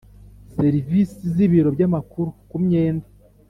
Serivisi 0.55 1.21
z 1.35 1.37
ibiro 1.45 1.69
by 1.75 1.81
amakuru 1.87 2.29
ku 2.49 2.57
myenda 2.63 3.07